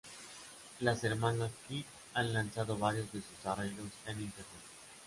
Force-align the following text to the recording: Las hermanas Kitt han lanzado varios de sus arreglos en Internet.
Las 0.79 1.03
hermanas 1.03 1.51
Kitt 1.67 1.85
han 2.15 2.33
lanzado 2.33 2.75
varios 2.75 3.05
de 3.13 3.21
sus 3.21 3.45
arreglos 3.45 3.85
en 4.07 4.19
Internet. 4.21 4.63